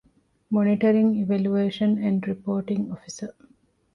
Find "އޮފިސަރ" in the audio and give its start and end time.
2.89-3.31